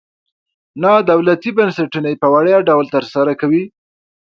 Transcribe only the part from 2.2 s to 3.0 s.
په وړیا ډول